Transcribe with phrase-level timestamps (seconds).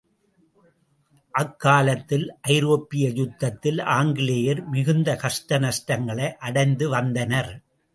[1.31, 7.63] அக் காலத்தில் ஐரோப்பிய யுத்தத்தில் ஆங்கிலேயர் மிகுந்த கஷ்ட நஷ்டங்களை அடைந்து வந்தனர்.